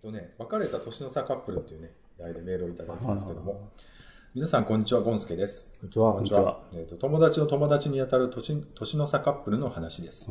[0.00, 3.70] とね、別れた年の差カップルっていうね、題でメールをいただいたんですけども、
[4.34, 5.72] 皆さんこんにちは、ゴンスケです。
[5.80, 6.12] こんにちは。
[6.14, 6.62] こんにちは。
[6.72, 10.30] えーと友達の友達にあたる年年の差カップルの話です。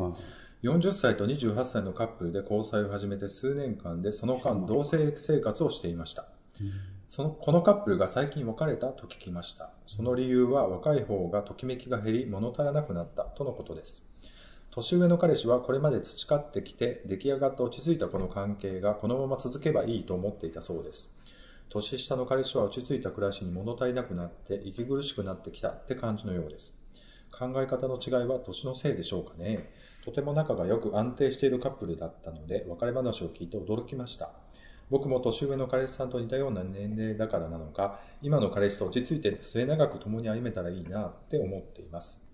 [0.63, 6.27] 40歳と28歳のカップルで交際を始めて数年間でその間同棲生活をしていました。
[7.07, 9.71] そのこのカップルが最近別れたと聞きました。
[9.87, 14.03] その理由は若い方がときめきが減り物足らなくなったとのことです。
[14.71, 21.09] 年上の彼氏はこれまで培ってきて出来上がった落ち着いたこの関係がこのまま続けばいいと思っていたそうです。
[21.69, 26.75] 年下の彼氏は落ち着いた暮らしに物足りなくなって息苦しくなってきたって感じのようです。
[27.31, 29.71] 考え方の違いは年のせいでしょうかね。
[30.05, 34.31] とても仲が良く安定しているカップルだったので別れ話を聞いて驚きました。
[34.91, 42.28] 僕も年上の彼氏さんと似たような年齢だからなのか、今の彼氏と落ち着いて末永く共に歩めたらいいなって思っています。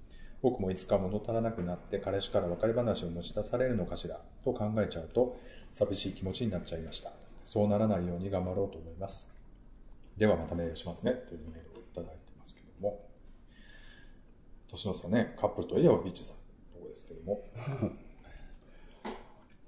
[0.46, 5.40] 僕もいつか物足らなくなって彼氏から別れ話を持ち出されるのかしらと考えちゃうと
[5.74, 7.14] 寂しい気持ちになっちゃいました。
[7.46, 9.28] そうならないように頑張ろうと思います。
[10.18, 13.08] ではまたメールしますねというメールをいただいてますけども。
[14.70, 16.42] 年の差ね、カップルといえばビッチさんの
[16.80, 17.44] とこですけども。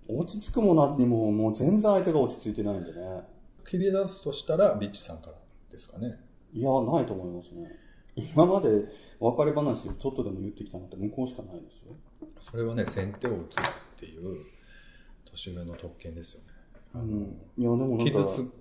[0.21, 3.23] 落ち着くも何にも、もう全然相手が落ち着いてないんでね。
[3.67, 5.33] 切り出すとしたらビッチさんから
[5.71, 6.19] ですかね。
[6.53, 7.86] いや、ないと思いますね。
[8.17, 8.85] 今まで
[9.19, 11.95] 別れ話ちょっとでも言ってきたのって向こうしかないですよ。
[12.39, 13.63] それはね、先手を打つっ
[13.99, 14.45] ていう
[15.29, 16.47] 年上の特権ですよね。
[16.95, 17.41] うん。
[17.57, 18.51] いや、でもなんか、傷つ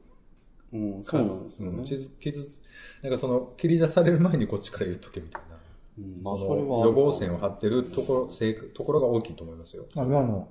[0.73, 1.79] うん、そうなんですよね。
[1.79, 2.61] うん傷つ傷つ
[3.03, 5.57] なんかその切り出される前にこっちから言っとけみたいな。
[5.99, 9.87] うん、まあ、そそれは予防線を張ってるところ、せいところが大きいと思いますよ。
[9.97, 10.49] あ、今の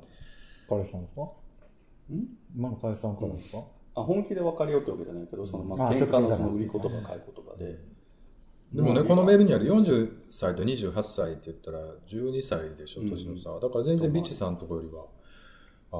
[0.69, 1.22] 彼氏さんですか？
[1.22, 1.28] ん？
[2.56, 3.64] 今の彼氏さんからですか、
[3.95, 7.95] あ本気で別れようってわけじゃないけど、その、まあ、あ喧嘩のその売り言葉、買い言葉で。
[8.76, 13.59] でもね、このメールにある40歳と28歳って言ったら12歳でしょ、年の差は。
[13.62, 15.06] だから全然ビッチさんのところよりは、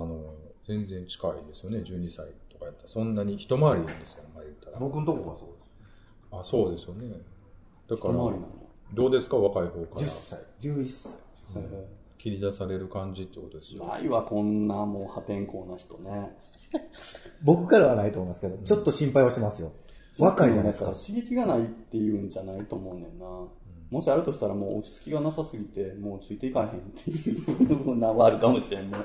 [0.04, 0.36] あの、
[0.68, 2.90] 全然近いですよね、12歳とかやったら。
[2.90, 4.80] そんなに一回りですよ、まあ言ったら。
[4.80, 5.66] 僕のとこがそうです。
[6.31, 7.22] あ、そうですよね。
[7.88, 8.13] だから
[8.94, 10.09] どうですか、若い方から10。
[10.09, 11.16] 歳、11歳。
[12.18, 13.86] 切り出される感じってことですよ。
[13.86, 16.36] ないわ、こんなもう破天荒な人ね。
[17.42, 19.72] 僕からはないと思いますけど、ちょっと心配はしますよ。
[20.20, 20.92] 若いじゃないですか。
[20.92, 23.26] 刺激がないっていうんじゃないと思うねんな。
[23.92, 28.98] もしあるとしたらもう落ち着きがなさすぎて、もうついていかへんっていう部分はあるかもしれんね。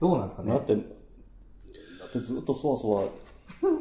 [0.00, 0.50] どうなんですかね？
[0.50, 3.04] だって、だってずっとそわそわ、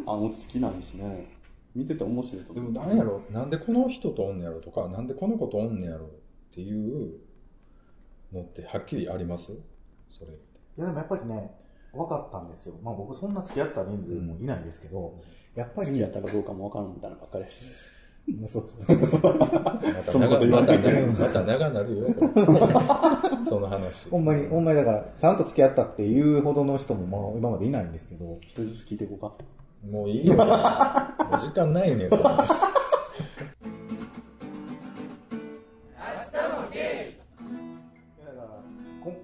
[0.08, 1.32] あの落ち着きないしね。
[1.76, 2.72] 見てて面白いとで思う。
[2.72, 6.10] もなんやろ、なんでこの人とおんねやろとか、なんでこの子とおんねやろっ
[6.54, 7.20] ていう
[8.34, 9.52] のってはっきりあります？
[10.10, 10.60] それって。
[10.78, 11.52] いやでもやっぱりね、
[11.96, 12.76] 分かったんですよ。
[12.84, 15.22] まあ僕そんな付き合った人数もいないですけど、
[15.56, 17.62] やっぱり、付き合ったかどうかもわからんみたいなばっかりやし。
[18.40, 18.86] まあそうですね。
[20.12, 22.08] そんなこと言わ長ないでまた長また長なるよ、
[23.48, 24.10] その話。
[24.10, 29.34] ほんまに、ほんまにだから、ちゃんと付き合ったっていうほどの人もまあ今までいないんですけど、一人ずつ聞いていこうか。
[29.90, 30.38] もういいよ、ね。
[30.38, 32.18] もう時間ないねん、そ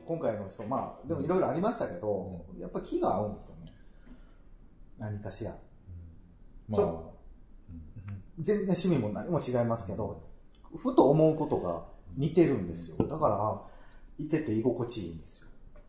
[0.06, 3.74] 今回の人、まあ、でもいろいろありましたけど、やっぱ気が合うんですよね。
[4.98, 5.56] 何かしら。
[6.68, 7.12] まちょ
[8.40, 10.24] 全然趣味も何も違いますけど、
[10.76, 11.86] ふと思うことが
[12.18, 12.98] 似てるんですよ。
[13.08, 13.62] だから、
[14.18, 15.48] いてて居心地いいんですよ。
[15.76, 15.80] あ、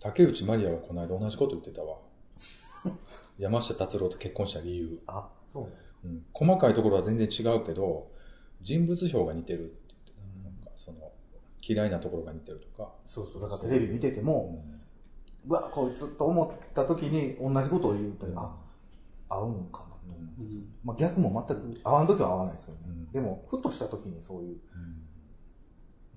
[0.00, 1.98] 竹内まりやはこの間同じこと言ってたわ。
[3.38, 5.00] 山下達郎と結婚した理由。
[5.06, 5.98] あ、そうなんですか。
[6.04, 8.10] うん、細かいところは全然違うけど、
[8.62, 10.48] 人物評が似てるって言ってた。
[10.48, 11.12] なんかその、
[11.68, 12.90] 嫌いなところが似てるとか。
[13.04, 13.42] そうそう。
[13.42, 14.64] だからテレビ見てても、
[15.46, 18.56] うわ、こいつと思った時に同じことを言うと、あ、
[19.28, 20.18] 合うんかなと。
[20.40, 22.84] うんまあ逆も全く合わん時は合わないですけどね。
[22.88, 24.56] うんでも、ふとした時にそういう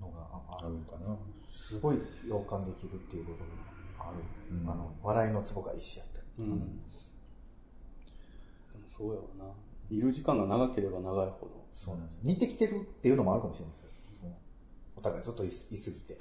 [0.00, 1.16] うんのがああるんかな。
[1.48, 1.98] すごい
[2.28, 3.38] 共感できるっていうこと
[4.02, 4.18] がある。
[4.56, 6.54] うんあの、笑いのツボが一緒やったりとかね。
[6.54, 6.60] うん。
[6.60, 6.64] で
[8.78, 9.44] もそうやわな。
[9.90, 11.62] いる時間が長ければ長いほど。
[11.72, 12.26] そうなんです。
[12.26, 13.90] 似てきてるっていうのもあるかもしれないですよ。
[15.02, 16.14] お互いずっといいすぎて。
[16.14, 16.20] で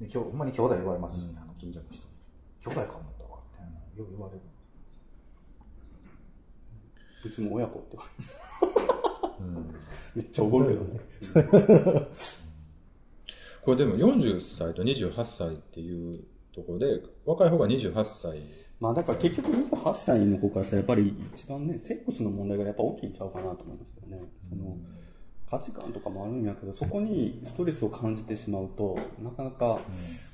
[0.00, 2.12] 今日、ほんまに兄弟言われますしね、あの近所の人に。
[2.62, 4.42] 兄弟か思ったわって、よく言われる。
[7.24, 9.04] うちも親子って言われる
[9.40, 9.74] うん
[10.14, 11.00] めっちゃ怒るけどね。
[13.64, 18.42] これでも40歳と28歳っていうところで、若い方が28歳。
[18.80, 24.20] まあだから結局28歳の子からしたらやっぱり一番ね、セックスの問題がやっぱ大きいんちゃうかなと思いますけどね。
[24.46, 24.76] その
[25.48, 29.80] 価値観とかもあるんやけど、そこにストレスを感じてしまうと、なかなか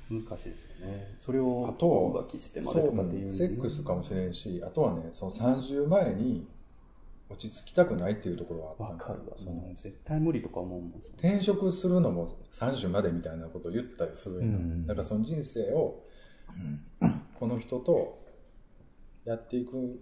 [0.09, 1.15] 難しいですよね。
[1.19, 6.47] それをあと浮気してまでとかっていう、そうセックスかもしれんし、あとはね、その30前に
[7.29, 9.37] 落ち着きたくないっていうところはあったわかるわ。
[9.37, 10.91] その絶対無理とか思うもん。
[11.17, 16.03] 転職するのも30までみたいなことを言ったりするうんだからその人生を
[17.39, 18.21] この人と
[19.25, 20.01] やっていく、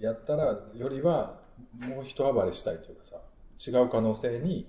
[0.00, 1.40] やったら、よりは、
[1.88, 3.16] もう一暴れしたいというかさ、
[3.66, 4.68] 違う可能性に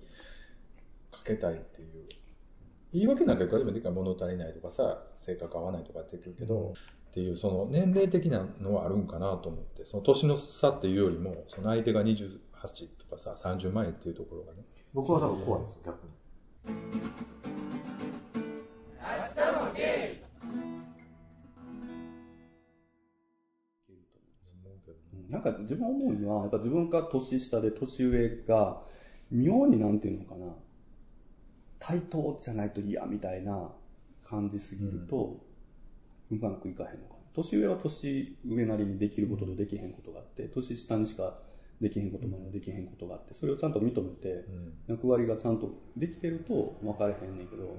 [1.11, 2.07] かけたいっていう。
[2.93, 6.73] 言い訳なんかいくらでもできるから物足りないとかさ、性格合わないとかってできるけど、
[7.09, 12.37] っていう、その年齢的なのはあるんかなと思って、その年の差っていうよりも、その相手が28
[12.97, 14.63] とかさ、30前っていうところがね。
[14.93, 17.32] 僕は多分怖いですよ、逆に。
[25.33, 28.83] なんか自分思うには、やっぱ自分が年下で年上が、
[29.31, 30.45] 妙になんていうのかな、
[31.79, 33.71] 対等じゃないと嫌みたいな
[34.23, 35.43] 感じすぎると、
[36.29, 37.19] うまくいかへんのかな。
[37.33, 41.39] 年上は年上なりにできることとできへんことがあって、年下にしか
[41.81, 44.45] できへんこともできへんことがあって、それをちゃんと認めて、
[44.85, 47.75] 役割がちゃんとできてると分かれへんねんけど、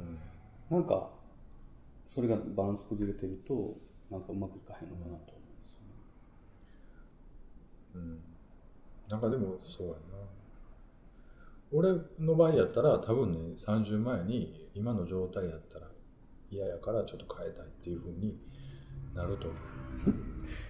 [0.70, 1.08] なんか、
[2.08, 3.76] それがバランス崩れてると、
[4.10, 5.34] なんかうまくいかへんのかなと。
[5.34, 5.43] 思
[7.94, 8.18] うん。
[9.08, 9.98] なんかでも、そうやな。
[11.72, 11.88] 俺
[12.18, 15.88] の場合やったら、多分ね、30前に、今の状態やったら
[16.50, 18.38] 嫌やからちょっと変えたいっていうふうに
[19.14, 19.56] なると思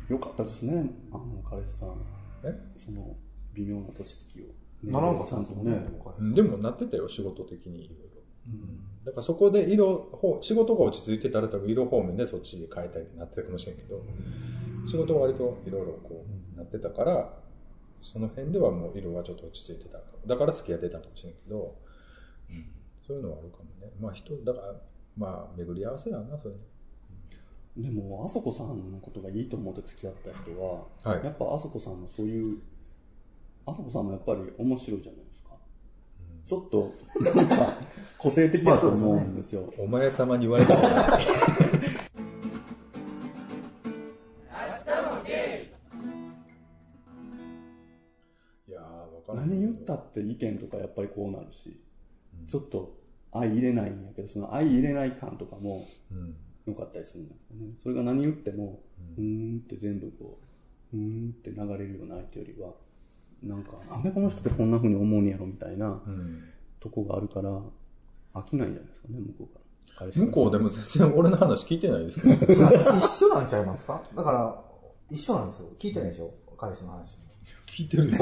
[0.08, 0.12] う。
[0.12, 1.96] よかったですね、あの、彼氏さん。
[2.44, 2.58] え？
[2.76, 3.16] その、
[3.54, 4.90] 微妙な年月を。
[4.90, 8.14] ならんかっちたんですもんゃんとねでもなってたよ、仕事的にいろいろ。
[9.04, 14.02] だからそこで色方、仕事が落ち着いてたら多分色方面でそっちで変えたいってなってたかもしれんけど、
[14.86, 17.32] 仕事は割といろいろこうなってたから、
[18.02, 19.98] その辺ではもう色はちょっと落ち着いてた。
[20.26, 21.76] だから付き合ってたかもしれんけど、
[22.50, 22.74] うん
[23.06, 23.92] そういうのはあるかもね。
[24.00, 24.74] まあ人、だから、
[25.16, 26.60] まあ巡り合わせやな、それね。
[27.76, 32.58] でも、あそこさんのことがいいと思って付き合った人は、はいやっぱあそこさんのそういう、
[33.66, 35.50] あそこさんもやっぱり面白いじゃないですか。
[36.46, 37.74] ちょっと、なんか、
[38.16, 39.72] 個性的だと思うんですよ。
[39.78, 41.24] お前様に言われたことない。
[41.24, 41.26] い
[49.84, 51.80] ったって意見とかやっぱりこうなるし、
[52.48, 52.96] ちょっと
[53.32, 56.36] 相入れないんやけど、その相入れない感とかもうん。
[56.66, 57.74] 良かったりするんだよね。
[57.82, 58.80] それが何言っても、
[59.18, 60.38] うーんって全部こ
[60.94, 62.70] う、うーんって流れるような相手よりは、
[63.42, 66.42] なんか、なんでこの人ってこんな風に思うんやろみたいなうん。
[66.80, 67.50] とこがあるから、
[68.32, 69.54] 飽きないんじゃないですかね、向こう
[69.98, 70.10] から。
[70.10, 72.34] 向こうでも全然俺の話聞いてないですけど。
[72.96, 74.02] 一緒なんちゃいますか？
[74.16, 74.64] だから、
[75.10, 75.68] 一緒なんですよ。
[75.78, 76.32] 聞いてないでしょ？
[76.56, 77.18] 彼氏の話。
[77.66, 78.18] 聞いてるよ。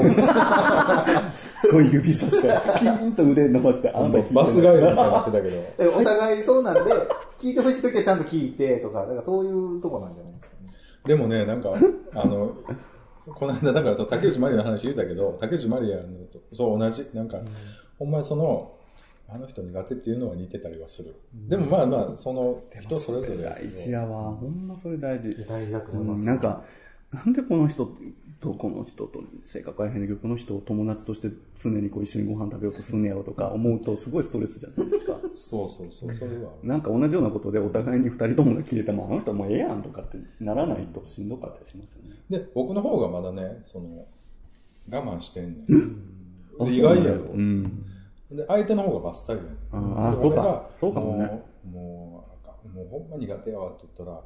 [1.35, 2.47] すごい指さして、
[2.79, 5.49] ピーンと腕伸ばして、あんた聞いてバスガイドみたいになってたけ
[5.83, 5.91] ど。
[5.97, 6.91] お互いそうなんで、
[7.37, 10.73] 聞いてほしいときはちゃんと聞いてとか、だからそういうとこなんじゃないですかね。
[11.05, 11.73] でもね、なんか、
[12.15, 12.55] あの、
[13.35, 17.37] この間、だからそう竹内まりやの話言うたけど、竹内まりやのと、そう同じ、なんか、
[17.99, 18.75] ほんまにその、
[19.29, 21.15] あの人苦手っていうのは似てたりはする。
[21.33, 23.43] でもまあまあ、その人それぞれ。
[23.43, 24.31] 大事やわ。
[24.31, 25.35] ほんまそれ大事。
[25.47, 26.23] 大事だとう思います。
[26.23, 26.63] んなんか、
[27.13, 27.89] なんでこの人
[28.43, 35.17] とこの人と性格は変だけど、この人を友達として常にこう一緒にご飯食べようとすんねやろとか思うとすごいストレスじゃないですか。
[35.33, 36.51] そうそうそう、それは。
[36.61, 42.15] なんか同じようなことでお互いに二人ともが切れても、あの人もうええやんとかってならないとしんどかったりしますよね。
[42.29, 44.05] で、僕の方がまだね、その、
[44.89, 45.67] 我慢してんねん。
[46.65, 47.31] で意外やろ。
[47.33, 47.85] うん。
[48.29, 49.97] で、相手の方がバッサリやねん。
[49.99, 51.25] ああそうかそうかもね
[51.63, 52.27] も
[52.65, 54.21] う、もう、ほんま苦手やわって言ったら、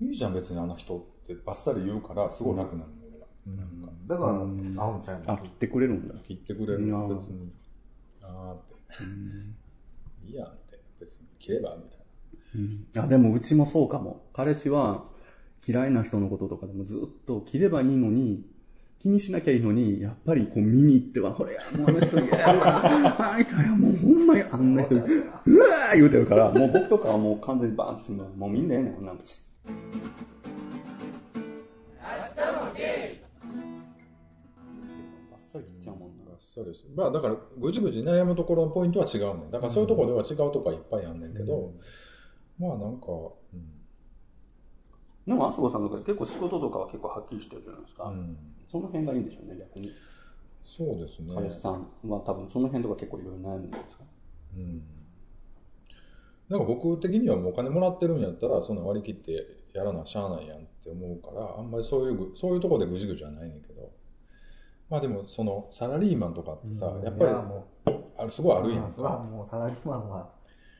[0.00, 2.86] いいじゃん別にあの人ってバッサリ言うから、すごい楽なの、俺が。
[2.86, 3.01] なんか、
[4.06, 4.46] だから、合う
[4.98, 5.42] んちゃいあ、ます？
[5.42, 6.14] 切ってくれるんだ。
[6.22, 7.52] 切ってくれる別に。
[8.22, 8.58] あーっ
[8.98, 9.04] て。
[10.28, 10.80] いいやんって。
[11.00, 12.04] 別に切ればみたいな。
[12.54, 13.04] うん。
[13.04, 14.24] あ、でもうちもそうかも。
[14.32, 15.04] 彼氏は
[15.66, 18.44] 嫌いな人のこととかでもずっと切ればいいのに、
[19.00, 23.32] 気にしなきゃいいのに、やっぱりこう見に行っては、ほれや、もうあの人嫌やわ。
[23.32, 28.28] あいたや、もうほんまにあんな人、うわー言うてるから、もう僕とかはもう完全にバーンとするの。
[28.28, 29.24] もうみんなええねん、なんと
[36.54, 36.86] そうです。
[36.94, 39.50] まあだから、ぐちぐち悩むところのポイントは違うねん。
[39.50, 41.72] だからそういうところでは違うとこはいっぱいあんねんけど、
[42.58, 43.06] まあなんか、
[43.54, 43.72] うん。
[45.26, 48.04] でも、あそこさんとか結構仕事とかは結構はっきりしてるじゃないですか。
[48.04, 48.36] うん
[48.70, 49.92] その辺がいいんでしょうね、逆に。
[50.64, 51.34] そうですね。
[51.34, 54.04] 彼氏さんは多分その辺とか結構いろいろ悩んでるんですか？
[54.56, 54.82] うん。
[56.48, 63.90] なんか僕的にはもうお金もらってるんやったら、そんな割り切ってやらなしゃあないやんって思うから、あんまりそういうぐ、そういうところでぐじぐじはないねんけど。
[64.92, 67.30] まあでも、その、サラリーマンとかってさ、やっぱり
[68.18, 69.00] ある、すごいあう、るやんか。
[69.00, 70.30] もうサラリーマンは、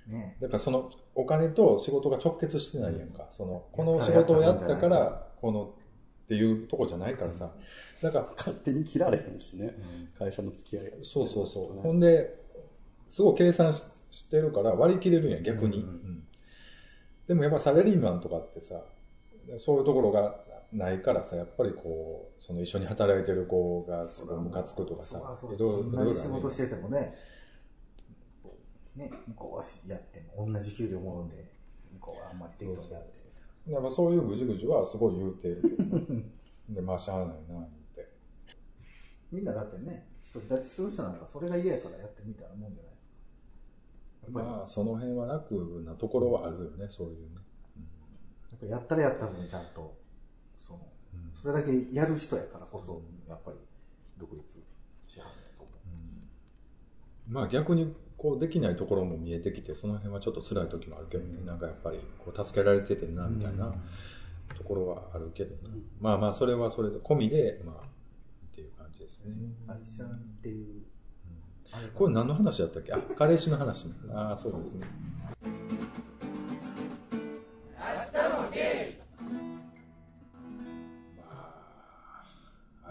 [0.07, 3.29] ね、だからその、お金と仕事が直結してないやんか。
[3.31, 5.65] その、この仕事をやったから、この、
[6.25, 7.55] っていうとこじゃないからさ。
[8.03, 9.77] だから、勝手に切られへんしね、
[10.19, 10.97] 会社の付き合いが。
[11.01, 11.81] そうそうそう。
[11.81, 12.39] ほんで、
[13.09, 15.79] すごい計算ししてるから割り切れるんや、逆に。
[15.79, 16.23] うんうん
[17.27, 18.83] でもやっぱサラリーマンとかってさ、
[19.57, 20.35] そういうところが
[20.73, 27.15] ないからさ、やっぱりこう、その一緒に働いてる子がすごいムカつくとかさ、いろいろ同じ仕事しててもね、
[28.97, 31.37] ね、向こうはやっても同じ給料もろんで、
[31.95, 33.23] 向こうはあんまり適当にやって。
[33.71, 36.25] やっぱそういうぐじぐじはすごい言うてるけどね。
[36.69, 38.09] で、まあしゃあないな、言って。
[39.31, 43.13] みんなだってね、独り立ちする人なんかそれが嫌やからやってみたいなもんじゃないですか。
[44.31, 47.37] まあ、その辺は楽なところはあるよね、そういうね。
[48.51, 49.95] やっぱやったらやった分ちゃんと、
[50.63, 53.57] その、うんそれだけやる人やからこそ、やっぱり
[54.17, 54.55] 独立
[55.09, 55.69] しはんと思
[57.29, 57.33] う。
[57.33, 63.75] まあ逆にこうできないところも見えてきて、その辺はちょっっと辛い時もあるけどね、なんかやっぱりこう助けられててんな、みたいな
[64.57, 65.75] ところはあるけどね。
[66.01, 69.33] まあまあ、それはそれで込みで、まあ、っていう感じですね。
[69.67, 70.09] 会社っ
[70.43, 70.83] ていう、
[71.95, 72.93] これ何の話だったっけ？
[72.93, 73.95] あ、彼氏の話ね。
[74.13, 74.87] ああ、そうですね。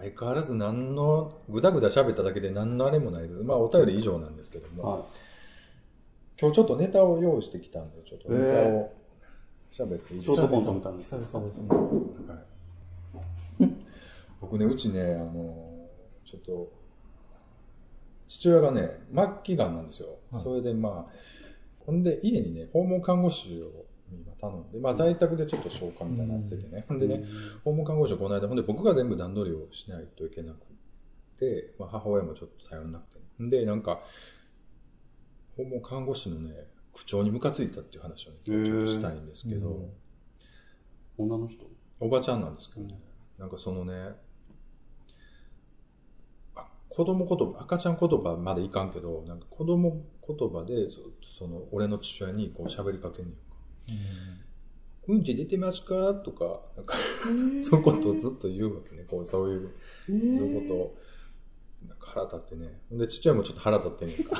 [0.01, 5.05] 相変わらず何の、ぐだぐだ喋っただけで何のあれもないけど、まあお便り以上なんですけども、は
[6.39, 8.93] 今日ちょっとネタを用意してきたんで、ちょっとネタを
[9.71, 10.23] 喋っていいい。
[10.23, 10.41] ですか？
[10.41, 10.93] ショートコントみたい。
[10.93, 10.95] は
[13.67, 13.71] い、
[14.41, 15.87] 僕ね、うちね、あの、
[16.25, 16.71] ちょっと、
[18.27, 20.17] 父親がね、末期がんなんですよ。
[20.31, 21.13] はいそれでまあ、
[21.85, 23.85] ほんで家にね、訪問看護師を
[24.17, 26.85] 今頼んで、まあ在宅でちょっと消化みたいになっててね。
[26.87, 26.99] ほん。
[26.99, 27.25] でね、
[27.63, 30.59] 訪問看護師をこの間、ほんで僕が全部段取りをしないといけなく
[31.39, 33.49] て、まあ母親もちょっと頼んなくて、ね。
[33.49, 34.01] で、なんか、
[35.57, 39.89] 訪問看護師のね、口調にムカついたっていう話をね、ちょっとしたいんですけど、
[41.17, 41.65] 女の人？
[41.99, 42.99] おばちゃんなんですけどね、
[43.37, 44.15] なんかそのね、
[46.55, 53.35] あ子供言葉、赤ちゃん言葉までいかんけど、なんか子供言葉でずっとその俺の父親にこう喋りかけんねん。
[53.35, 53.39] か。
[55.07, 55.23] うん。
[55.23, 56.85] ち出てますかとか、なん。
[56.85, 56.95] か、
[57.61, 59.03] そういうことをずっと言うわけね。
[59.09, 59.69] こう、そういう、
[60.07, 60.97] そういうことを、
[61.87, 61.97] なん。
[61.97, 62.79] か腹立ってね。
[62.89, 62.99] ほん。
[62.99, 64.07] で、父親もちょっと腹立ってん。
[64.09, 64.23] ねん。
[64.23, 64.39] か。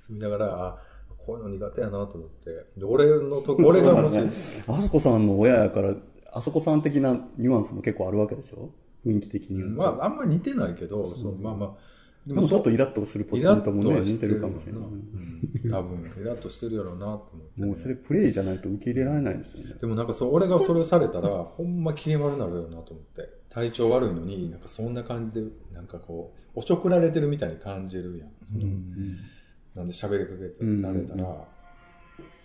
[0.00, 0.78] そう見ながら、あ、
[1.18, 2.50] こういうの苦手やなと思って。
[2.76, 4.18] で、俺のと、俺がもし、
[4.66, 5.26] あそこさん。
[5.26, 5.94] の親やから、
[6.32, 6.82] あそこさん。
[6.82, 8.70] 的なニュアンスも結構あるわけでしょ
[9.06, 9.62] 雰囲気的に。
[9.62, 10.16] まあ、あん。
[10.16, 11.93] まり似てないけど、そうまあまあ。
[12.26, 14.80] ででもちょっとイラッとするポイントもね、似てるかもしれない。
[14.82, 15.24] うん
[15.70, 19.74] 多分、イラッとしてるやろうなと思ってね、もうそれプレイじゃないと受け入れられないですよね。
[19.80, 23.28] でもなんかそう、俺がそれをされたら、ほんま機嫌悪なるよなと思って。
[23.50, 28.30] 体調悪いのに、なんかそんな感じで、なんかこう、おちょくられてるみたいに感じるやん。
[28.46, 28.64] その
[29.76, 31.46] なんで喋りかけてられたら、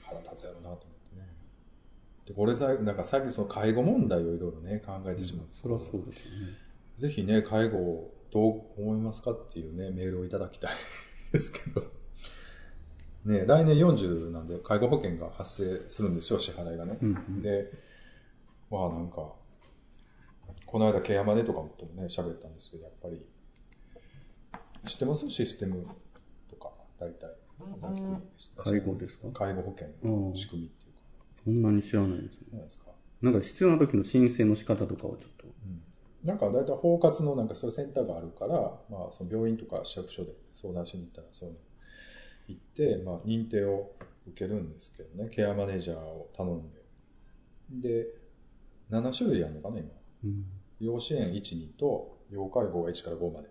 [0.03, 1.27] 腹立つやろうなと思ってね。
[2.27, 5.45] で、これさ、なんか最近その介護問題をいろいろね、考えてしまう。
[5.62, 6.53] そりゃそうですよね。
[6.98, 10.71] ぜひね、介護をどう思いますかっていうね、メールをいただきたい
[11.31, 11.83] ですけど。
[13.25, 16.98] ね、来年40なんで介護保険が発生するんですよ、支払いがね。
[17.41, 17.69] で、
[18.71, 19.33] まあなんか、
[20.65, 23.25] この間、ケアマネとかともね、喋ったんですけど、やっぱり、
[24.86, 25.29] 知ってます？
[25.29, 25.86] システム
[26.50, 27.36] とか、大体。
[28.55, 29.27] 介護ですか？
[29.33, 31.00] 介護保険の仕組みっていうか。
[31.43, 32.62] そんなに知らないですね。
[33.21, 33.41] なんか？
[33.41, 35.45] 必要な時の申請の仕方とかをちょっと。
[36.23, 38.55] なんか大体包括のなんかそういうセンターがあるから、
[38.89, 41.59] まあその病院とか市役所で相談しに行ったらそういうの
[42.47, 43.91] 行って、まあ認定を
[44.27, 46.79] 受けるんですけどね、ケアマネージャーを頼んで。
[47.89, 48.07] で、
[48.89, 49.89] 7種類あるのかな、今。
[50.25, 50.45] うん。
[50.79, 53.49] 要支援1、2と、要介護が1から5まで。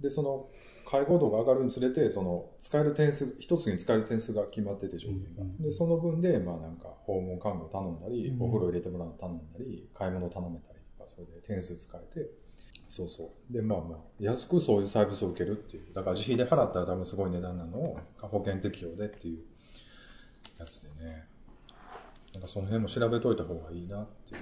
[0.00, 0.48] で、その、
[0.84, 5.44] 介護度が上がるにつれて、その、使える点数、一つに使える点数が決まってて、上限が。
[5.60, 12.30] で、その分で、まあなんか、訪問看護頼んだり、お風呂入れてもらうの頼んだり、買い物頼めたりとか、それで点数使えて、
[12.88, 13.52] そうそう。
[13.52, 15.94] で、まあまあ、安くそういうサービスを受けるっていう。
[15.94, 19.38] だから自費で払ったら多分すごい値段なのを、保険適用でっていう
[20.58, 21.26] やつでね。
[22.32, 24.40] なんかその辺も調べといた方がいいなっていう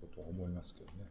[0.00, 1.06] ことは思いますけどね。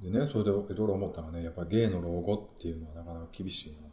[0.00, 3.90] でね、それでいろいろ思ったのはね、やっぱり芸の老後っていうのはなかなか厳しいなっ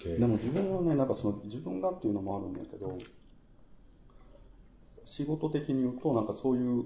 [0.00, 0.18] ていう。
[0.20, 2.96] でも自分はね、なんかその自分がっていうのもあるんだけど、
[5.06, 6.84] 仕事的に言うと、なんかそういう、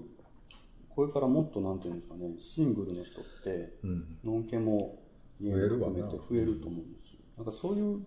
[0.90, 4.18] これからもっとなんていうんですかね、シングルの人って、うん。
[4.24, 4.98] ノンケも
[5.40, 7.18] 家増えるわな含めて増えると思うんですよ。
[7.38, 8.00] なんかそういう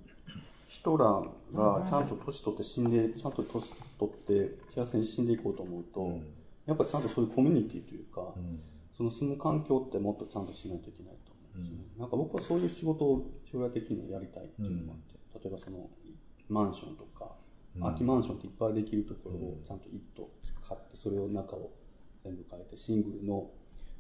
[0.68, 1.06] 人ら
[1.54, 6.24] がちゃんと年取って死んで、ちゃんと年取って幸せに死んでいこうと思うと、うん
[6.66, 8.62] やっぱちゃんとそういうコミュニティというか、うん。
[8.96, 11.84] その住む環境ってもっとちゃんとしないといけないと思うんですよね。
[12.00, 15.90] なんか僕はそういう仕事を将来的にはやりたいっていうのがあって、例えばその
[16.48, 17.32] マンションとか、
[17.80, 20.30] 空きマンションっていっぱいできるところをちゃんと一棟
[20.68, 21.72] 買って、それを中を
[22.24, 23.50] 全部変えて、シングルの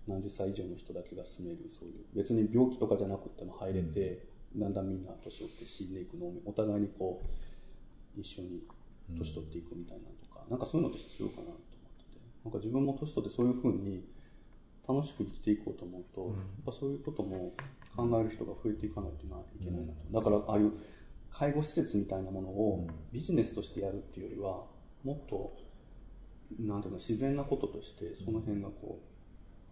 [0.07, 4.25] 何十歳以上の人だけが住める、そういう、別に病気とかじゃなくても入れて、
[4.55, 7.23] だんだんみんな年を取って死んでいくのを、お互いにこ
[8.17, 8.61] う、一緒に
[9.17, 14.05] 年取っていくみたいなのとか、なんかそういうのって必要かなと思ってて、なんか自分も年取ってそういうふうに
[14.87, 16.31] 楽しく生きていこうと思うと、やっ
[16.65, 17.53] ぱそういうことも
[17.95, 19.29] 考える人が増えていかないとい
[19.63, 19.99] けないなと。
[20.11, 20.73] だからああいう
[21.33, 24.63] 介護施設みたいなものをビジネスとしてやるっていうよりは、
[25.03, 25.55] もっと、
[26.59, 28.99] なんていうの、自然なこととしてその辺がこ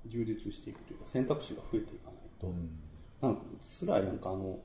[0.06, 2.54] う、充実していくというか、選択肢が増えていかないと、
[3.22, 3.44] なんか
[3.80, 4.60] 辛いなんかあの、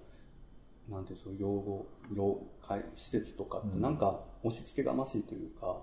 [0.89, 5.83] なんていうそう養護、老介施設とかってなんか押し付けがましいというか、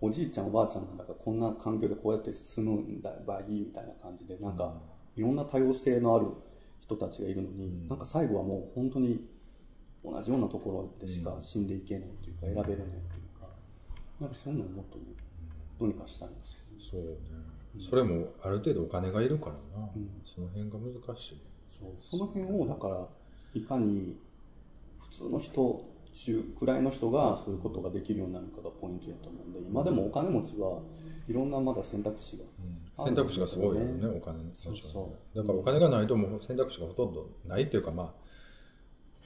[0.00, 4.74] おじいちゃんおばあちゃんなんだからこんな環境でこうやって進むんだばいいみたいな感じで、なんか
[5.16, 6.26] いろんな多様性のある
[6.80, 9.24] 人たちがいるのに、なんか最後はもう本当に
[10.04, 13.48] 同じようなところでしか死んでいけないというか、選べれないというか、
[14.20, 14.98] なんかそういうのをもっと
[15.78, 17.16] どうにかしたいんですそうね。
[17.80, 19.88] それもある程度お金がいるからな。
[20.24, 21.38] その辺が難しい。
[21.80, 21.90] そう。
[22.00, 23.06] その辺をだから
[23.54, 24.16] いかに
[25.00, 30.78] 普通の人中くらいの人がそういうことができるようになるかがポイントだと思うんで今でもお金持ちは
[31.28, 32.44] いろんなまだ選択肢が、
[32.98, 35.36] うん、選択肢がすごいよねお金そうそう。
[35.36, 38.21] だからお金がないともう選択肢がほとんどないっていうかまあ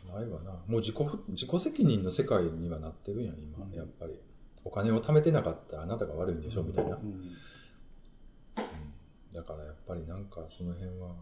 [0.06, 0.52] ないわな。
[0.66, 0.96] もう自己
[1.28, 4.18] 自己責任の世界にはなってるやん今、うん、やっぱり。
[4.66, 7.36] お金を貯めてなかったらあなたが悪いんでしょみたいな、うん、
[9.32, 11.14] だからやっぱりなんかその辺は。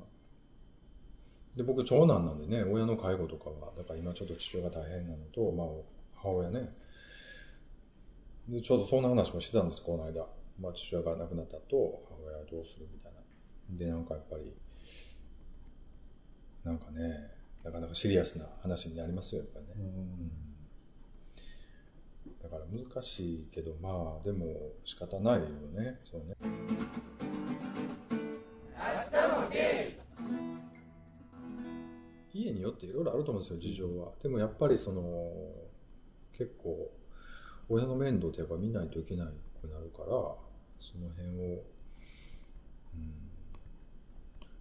[1.55, 5.67] で、僕、長男なんでね、親の介護とかは、だから今ちょっと父親が大変なのと、まあ、
[6.17, 6.73] 母親ね。
[8.49, 10.27] で、ちょうどそんな話もしてたんです、この間。
[10.59, 13.79] まあ、父親が亡くなったと、母親はどうするみたいな。
[13.79, 14.53] で、なんかやっぱり、
[16.65, 17.31] なんかね、
[17.65, 19.73] なかなかシリアスな話になりますよ、やっぱりね。
[22.27, 25.41] うん、だから難しいけど、まあ、でも仕方ないよ
[25.73, 26.37] ね、そうね。
[26.43, 26.49] 明
[29.19, 29.97] 日もゲ
[32.35, 34.13] イ家によっていろいろあると思うんですよ、事情は。
[34.23, 35.33] でもやっぱりその、
[36.37, 36.93] 結構、
[37.71, 39.29] 親の面倒ってやっぱ見ないといけない
[39.63, 40.09] くなるから、
[40.81, 41.65] その辺を、
[42.93, 43.15] うん。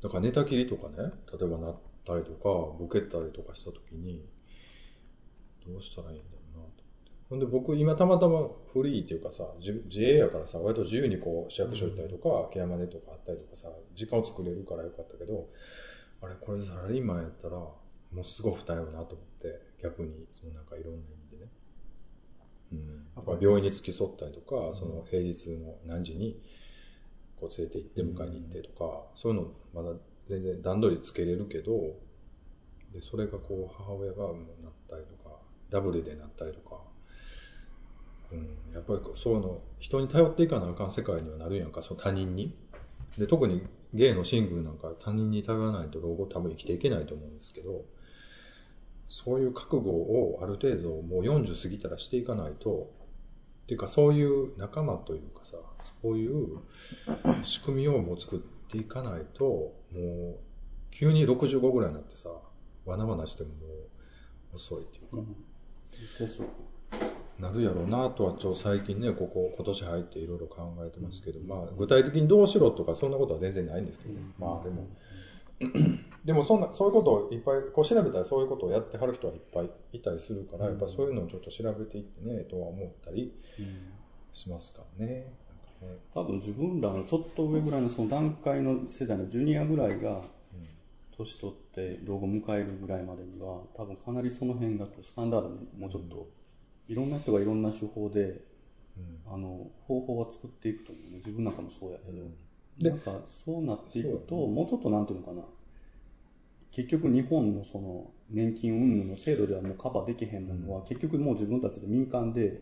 [0.02, 4.26] だから寝たきりとかね、例えばなったりとか、ボケたりとかしたときに、
[5.66, 6.84] どうしたらいいんだろうなと。
[7.30, 15.50] ほんで僕今たまたまフリーっていうかさ、自営やからさ、割と自由にこう市役所行ったりとか、ケアマネとかあったりとかさ、時間を作れるからよかったけど、
[16.22, 17.78] あれ、これサラリーマンやったら、も
[18.22, 21.52] うすごい負担やなと思って、逆に、そのなんかいろんな意味でね。
[22.74, 23.42] うん。
[23.42, 26.42] 病院に付き添ったりとか、その平日の何時に、
[27.40, 29.98] こう連れて行って迎えに行ってとか、そういうのまだ
[30.30, 31.96] 全然段取りつけれるけど、
[32.94, 35.36] で、それがこう母親がもうなったりとか、
[35.70, 36.78] ダブルでなったりとか、
[38.32, 42.56] うん、やっぱりそういうの、人に頼っていかなあかん世界にはなるやんか、その他人に。
[43.18, 47.86] で、特にゲイのシングルなんか他人に頼らないと老後多分生きていけないと思うんですけど、
[49.08, 52.92] そういう覚悟をある程度もう40過ぎたらしていかないと、
[53.64, 55.58] っていうかそういう仲間というかさ、
[56.02, 56.60] そういう
[57.44, 60.36] 仕組みをもう作っていかないと、もう
[60.92, 62.30] 急に65ぐらいになってさ、
[62.86, 63.56] わなわなしてもも
[64.54, 65.18] う遅いっていうか。
[65.18, 65.36] うん。
[67.40, 74.88] なるやろうなとはちょ最近ねここ今年入っていろいろ考えてますけど、まあ、具体的にどうしろとかそんなことは全然ないんですけど、まあでも。
[76.26, 83.34] でもそんなそういうことをいっぱいこう調べたらそういうことをやってはる人はいっぱいいたりするから、やっぱそういうのをちょっと調べていってねとは思ったり
[84.32, 85.34] しますからね。
[85.84, 90.22] ね多分自分らのちょっと上ぐらいのその段階の世代のジュニアぐらいが
[91.16, 96.28] 年取って老後迎えるぐらいまでには多分かなりその辺がスタンダードにもうちょっと
[96.88, 98.42] いろんな人がいろんな手法で、
[98.98, 101.18] うん、あの、方法は作っていくと思うね。
[101.18, 102.22] 自分なんかもそうやけど。
[102.22, 102.34] うん、
[102.80, 105.44] なんか、そうなっていくと、もうちょっとなんていうのかな。
[106.72, 112.62] 結局日本のその年金運輸の制度ではもうカバーできへんものは、結局もう自分たちで民間で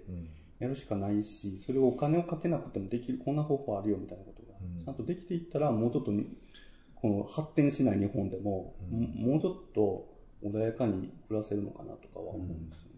[0.61, 6.11] やるしかないし、それをお金をかけなくてもできる、こんな方法あるよみたいなことが、ちゃんとできていったら、もうちょっと
[6.95, 10.07] この発展しない日本でも、もうちょっと
[10.43, 12.91] 穏やかに暮らせるのかなとかは思うんですよ。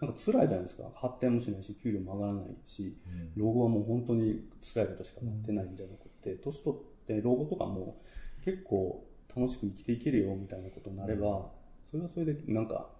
[0.00, 0.84] なんか辛いじゃないですか。
[0.94, 8.00] 発展もしないし、給料も上がらないし、うん、老後はもう本当に辛いことしかなってないんじゃなくて、年取って老後とかも
[8.42, 11.50] 結構楽しく生きていけるよみたいなことになれば、
[11.90, 12.90] それはそれでなんか、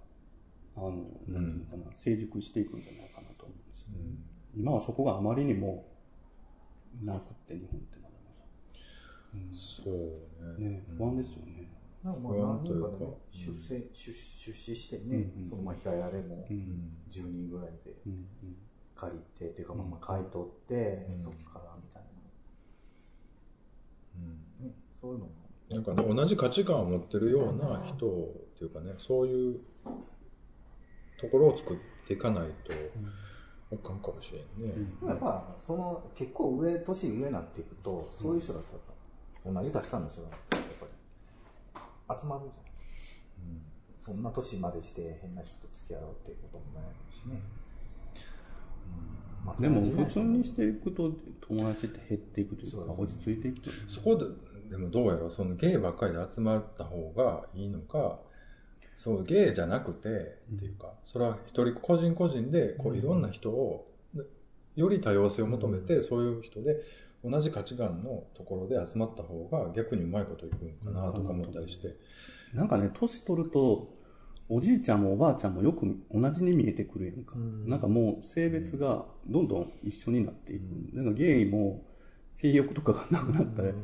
[0.76, 0.90] あの、
[1.28, 4.18] なんていうのかな、成熟していくんじゃないかなと思うんですよ、ね、
[4.54, 5.86] うん、今はそこがあまりにも
[7.02, 8.44] なくて、日本ってまだまだ。
[9.34, 10.70] うん、そうね。
[10.70, 11.70] ね、不安ですよね。
[12.04, 16.46] なんかまあ何人かね、出世、出出資してね、そのまあ平屋でも
[17.10, 17.94] 10人ぐらいで
[18.94, 22.02] 借りて、っていうかまあまあ買い取って、そこからみたい
[24.60, 24.66] な。
[24.66, 25.32] ね、そういうのも。
[25.70, 29.60] なんかね、同じ価値観を持ってるような人っていうかね、そういう
[31.20, 32.72] ところを作っていかないと、
[33.70, 34.74] おかんかもしれんね。
[35.02, 40.74] うん、やっぱ、その、結構上、年上になっていくと、そういう人だったら、同じ価値観の人だったら、やっ
[41.72, 42.94] ぱり、集まるじゃないですか。
[43.98, 47.40] そんな年までして変な人と付き合うっていうこともないしね。
[49.46, 51.10] まあ、でも普通にしていくと
[51.48, 53.90] 友達って減っていくというか落ち着いていくという。
[53.90, 54.26] そこで
[54.70, 58.18] でもどうやろうそのゲイばっかりで集まった方がいいのか
[58.96, 63.86] そうゲイじゃなくて、っていうかそれは一人個人個人でこういろんな人を
[64.76, 66.76] より多様性を求めて、そういう人で
[67.24, 71.96] 同じ価値観のところで集まった方が逆にうまいこといくんかなとか思ったりして、
[72.52, 73.94] なんかね年取ると
[74.48, 81.82] おじいちゃんもおばあちゃんもよく同じに見えてくるやんか、うん、なんかもう性別がどんどん一緒になっていく、うん、なんかゲイも
[82.32, 83.76] 性欲とかがなくなったら、うん、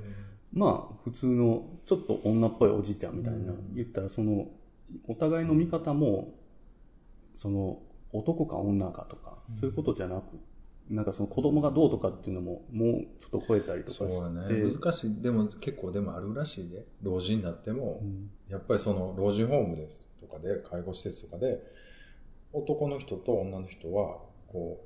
[0.53, 4.49] まあ普通のちょっと女っぽいおじいちゃんみたいな、言ったらその
[5.07, 6.35] お互いの見方も
[7.37, 7.79] その
[8.12, 10.24] 男か女かとか、そういうことじゃなく
[10.90, 14.09] なんかその子供がどうとかっていうのももうちょっと超えたりとかして。
[14.09, 14.72] そうね。
[14.74, 15.22] 難しい。
[15.22, 16.85] でも結構でもあるらしいで。
[17.03, 18.03] 老人になっても、
[18.48, 21.62] やっぱりその老人ホームですとかで介護施設とかで
[22.53, 24.85] 男の人と女の人はこ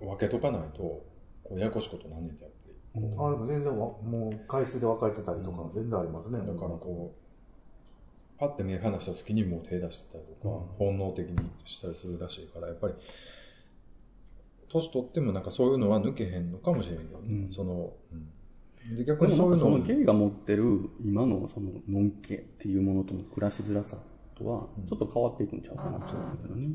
[0.00, 1.04] う分けとかないとこ
[1.52, 2.52] うややこしいことなんねんてやっ
[2.94, 7.21] ぱり、あでも全然もう回数で分かれてたりとか全然ありますね、だからこう
[8.42, 12.94] パッて目離した時にもう手出してたりとか、本能的にしたりするらしいからやっぱり
[14.68, 17.92] 年取ってもなんかそういうのは抜けへんのかもしれんけど、ね、その、
[18.90, 23.96] うん、で逆にそういうのそのゲイが持ってる今のそののんけっていうものとの暮らしづらさ
[24.34, 26.68] とはちょっと変わっていくんちゃうかなと思うけどね。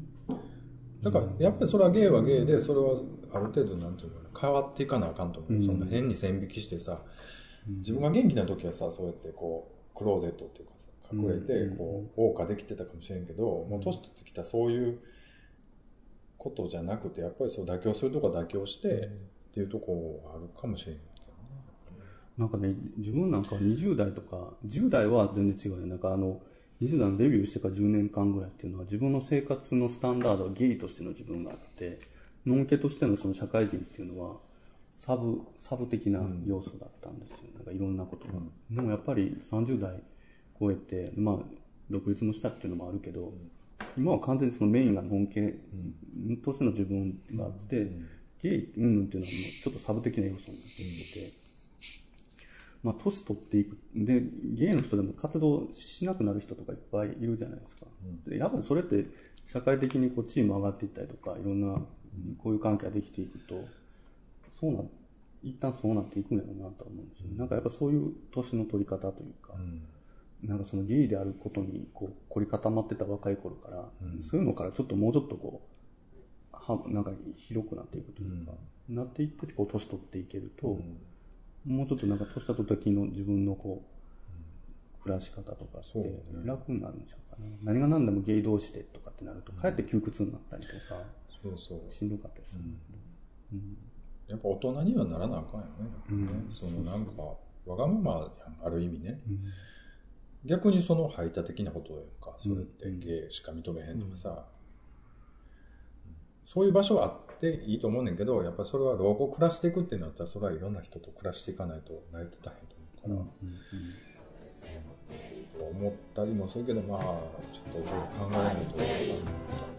[1.04, 3.02] だから、やっぱりそれは芸は芸で、それは
[3.34, 5.54] ある程度、なんていうかな、変わっていかなあかんと思う。
[5.54, 7.02] うん、その変に線引きしてさ、
[7.68, 10.77] 自分が元気な時はさ、そうやってこう、クローゼットっていうかさ、
[11.12, 15.00] 隠れて、こう、謳歌できてたかもしれんけど、もう年取ってきたそういう
[16.38, 22.04] ことじゃなくて、やっぱりそう妥協するとこは妥協して、っていうとこあるかもしれんけどね。
[22.38, 25.88] なんかね、自分なんか20代とか、10代は全然違うよ。
[25.88, 26.42] なんかあの、
[26.82, 32.00] 20代のデビューしてから10年間ぐらいっていうのは自分の生活のスタンダードはゲイとしての自分があって、
[32.46, 34.38] ノンケとしてのその社会人っていうのは、
[34.94, 37.38] サブ、サブ的な要素だったんですよ。
[37.56, 38.34] なんかいろんなことが。
[38.34, 40.02] うん、でもやっぱり30代
[40.60, 41.38] 超えて、まあ、
[41.90, 43.34] 独立もしたっていうのもあるけど、
[43.98, 45.56] 今は完全にそのメインがノンケ
[46.44, 47.92] としての自分があって、
[48.42, 49.32] ゲイうんっていうのは
[49.64, 51.34] ちょっとサブ的な要素になっていて、
[52.84, 53.78] まあ、年取っていく。
[53.96, 57.86] で、ゲイの人でも活動しなくなる人とかいっぱいいるじゃないですか。
[58.06, 59.06] うん、でやっぱりそれって
[59.46, 61.82] 社会的にこうチーム上がっていったりとか、いろんな
[62.38, 63.66] こういう関係ができていくと、
[64.60, 64.82] そうな、
[65.44, 69.82] 一旦そうなっていくんやろうなと思うんですよ、なんかやっぱそういう年の取り方というか、うん、
[70.44, 75.78] なんかそのゲイであることにこう凝り固まってた若い頃から、うん、そういうのからちょっともうちょっとこう、
[76.52, 78.52] はなんか広くなっていくというか、
[78.90, 80.80] なっていってこう年取っていけると、
[81.66, 87.58] もうちょっとなんか年取った時の自分のこう、暮らし方とかって楽になるんでしょうかね。
[87.64, 91.02] 何が何でもゲイ同士でとかってなると、かえって窮屈になったりとか、
[91.42, 91.92] そうそう。
[91.92, 92.62] しんどかったりする。
[93.54, 93.78] うん、
[94.28, 95.90] やっぱ大人にはならなあかんよね。
[96.10, 97.12] うん、そのなんか、
[97.66, 99.22] わがままある意味ね。
[100.44, 102.36] うん、逆にその排他的なことやんか。
[102.42, 104.46] それってゲイしか認めへんとかさ。
[106.46, 113.24] そういう場所はあっていいと思うねんけど、やっぱりそれは老後暮らしていくってなったら、それはいろんな人と暮らしていかないと成り立たへんと思うから、うんう
[115.66, 117.00] んうん、思ったりもするけど、まあ、
[117.52, 117.98] ちょっと考
[118.32, 118.94] えないと分かんな
[119.34, 119.76] い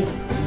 [0.00, 0.39] ですね。